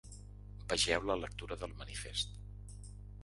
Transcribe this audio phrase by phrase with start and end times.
[0.71, 2.33] Vegeu la lectura del manifest.